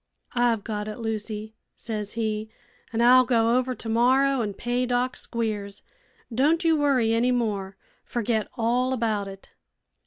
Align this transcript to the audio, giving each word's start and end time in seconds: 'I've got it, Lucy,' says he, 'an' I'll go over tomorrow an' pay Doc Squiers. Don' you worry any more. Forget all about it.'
'I've 0.33 0.63
got 0.63 0.87
it, 0.87 0.97
Lucy,' 0.97 1.53
says 1.75 2.13
he, 2.13 2.49
'an' 2.91 3.01
I'll 3.01 3.23
go 3.23 3.55
over 3.59 3.75
tomorrow 3.75 4.41
an' 4.41 4.55
pay 4.55 4.87
Doc 4.87 5.15
Squiers. 5.15 5.83
Don' 6.33 6.57
you 6.63 6.75
worry 6.75 7.13
any 7.13 7.31
more. 7.31 7.77
Forget 8.03 8.47
all 8.57 8.93
about 8.93 9.27
it.' 9.27 9.51